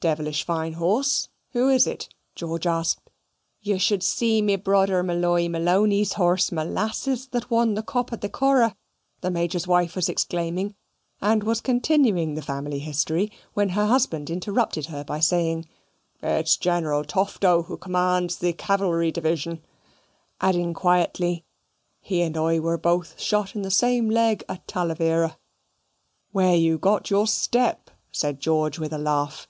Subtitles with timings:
[0.00, 3.10] "Devlish fine horse who is it?" George asked.
[3.60, 8.28] "You should see me brother Molloy Malony's horse, Molasses, that won the cop at the
[8.28, 8.76] Curragh,"
[9.22, 10.76] the Major's wife was exclaiming,
[11.20, 15.66] and was continuing the family history, when her husband interrupted her by saying
[16.22, 19.64] "It's General Tufto, who commands the cavalry division";
[20.40, 21.42] adding quietly,
[22.00, 25.36] "he and I were both shot in the same leg at Talavera."
[26.30, 29.48] "Where you got your step," said George with a laugh.